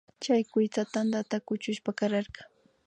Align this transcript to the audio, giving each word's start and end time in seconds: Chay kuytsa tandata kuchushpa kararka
Chay 0.23 0.43
kuytsa 0.53 0.81
tandata 0.93 1.35
kuchushpa 1.47 1.89
kararka 1.99 2.41